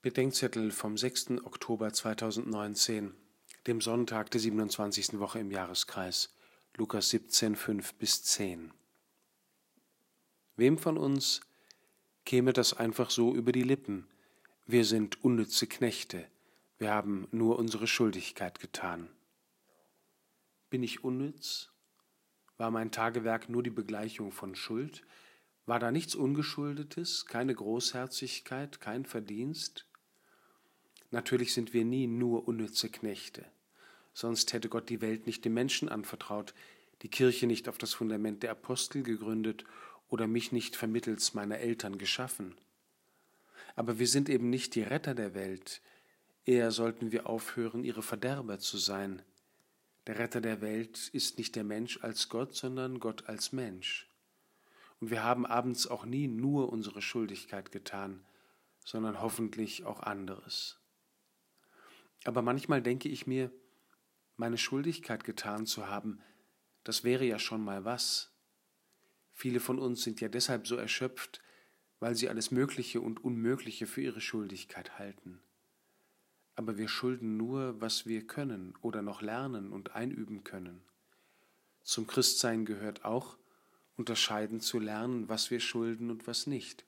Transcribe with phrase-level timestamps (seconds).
[0.00, 1.42] Bedenkzettel vom 6.
[1.42, 3.14] Oktober 2019,
[3.66, 5.18] dem Sonntag der 27.
[5.18, 6.32] Woche im Jahreskreis,
[6.76, 8.70] Lukas 17, 5 bis 10.
[10.54, 11.40] Wem von uns
[12.24, 14.06] käme das einfach so über die Lippen?
[14.66, 16.28] Wir sind unnütze Knechte,
[16.78, 19.10] wir haben nur unsere Schuldigkeit getan.
[20.70, 21.70] Bin ich unnütz?
[22.56, 25.02] War mein Tagewerk nur die Begleichung von Schuld?
[25.68, 29.84] War da nichts Ungeschuldetes, keine Großherzigkeit, kein Verdienst?
[31.10, 33.44] Natürlich sind wir nie nur unnütze Knechte.
[34.14, 36.54] Sonst hätte Gott die Welt nicht dem Menschen anvertraut,
[37.02, 39.66] die Kirche nicht auf das Fundament der Apostel gegründet
[40.08, 42.54] oder mich nicht vermittels meiner Eltern geschaffen.
[43.76, 45.82] Aber wir sind eben nicht die Retter der Welt,
[46.46, 49.20] eher sollten wir aufhören, ihre Verderber zu sein.
[50.06, 54.07] Der Retter der Welt ist nicht der Mensch als Gott, sondern Gott als Mensch.
[55.00, 58.24] Und wir haben abends auch nie nur unsere Schuldigkeit getan,
[58.84, 60.78] sondern hoffentlich auch anderes.
[62.24, 63.50] Aber manchmal denke ich mir,
[64.36, 66.20] meine Schuldigkeit getan zu haben,
[66.84, 68.32] das wäre ja schon mal was.
[69.32, 71.40] Viele von uns sind ja deshalb so erschöpft,
[72.00, 75.40] weil sie alles Mögliche und Unmögliche für ihre Schuldigkeit halten.
[76.54, 80.82] Aber wir schulden nur, was wir können oder noch lernen und einüben können.
[81.82, 83.38] Zum Christsein gehört auch,
[83.98, 86.86] unterscheiden zu lernen, was wir schulden und was nicht.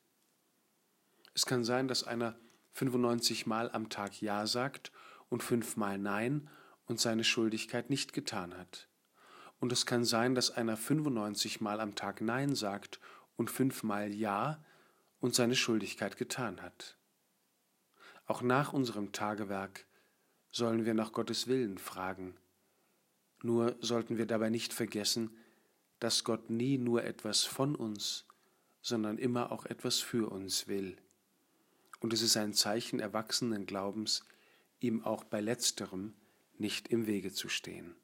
[1.35, 2.39] Es kann sein, dass einer
[2.73, 4.93] 95 Mal am Tag Ja sagt
[5.29, 6.49] und fünfmal Nein
[6.87, 8.89] und seine Schuldigkeit nicht getan hat.
[9.59, 13.01] Und es kann sein, dass einer 95 Mal am Tag Nein sagt
[13.37, 14.65] und fünfmal Ja
[15.19, 16.97] und seine Schuldigkeit getan hat.
[18.27, 19.87] Auch nach unserem Tagewerk
[20.53, 22.37] sollen wir nach Gottes Willen fragen.
[23.43, 25.37] Nur sollten wir dabei nicht vergessen,
[26.01, 28.27] dass Gott nie nur etwas von uns,
[28.83, 30.97] sondern immer auch etwas für uns will.
[32.01, 34.25] Und es ist ein Zeichen erwachsenen Glaubens,
[34.81, 36.15] ihm auch bei letzterem
[36.59, 37.95] nicht im Wege zu stehen.